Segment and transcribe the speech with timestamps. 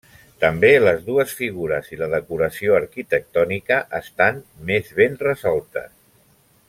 [0.43, 5.91] També les dues figures i la decoració arquitectònica estan més ben resoltes.